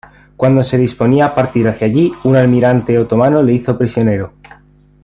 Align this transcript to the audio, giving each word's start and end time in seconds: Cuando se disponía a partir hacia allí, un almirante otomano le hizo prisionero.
Cuando 0.35 0.63
se 0.63 0.79
disponía 0.79 1.25
a 1.25 1.35
partir 1.35 1.67
hacia 1.69 1.85
allí, 1.85 2.11
un 2.23 2.35
almirante 2.35 2.97
otomano 2.97 3.43
le 3.43 3.53
hizo 3.53 3.77
prisionero. 3.77 4.33